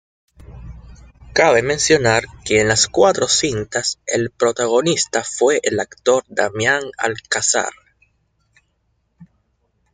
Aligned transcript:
Cabe 1.31 1.61
mencionar 1.61 2.23
que 2.43 2.59
en 2.59 2.67
las 2.69 2.87
cuatro 2.87 3.27
cintas 3.27 3.99
el 4.07 4.31
protagonista 4.31 5.23
fue 5.23 5.59
el 5.61 5.79
actor 5.79 6.23
Damián 6.27 6.81
Alcázar. 6.97 7.69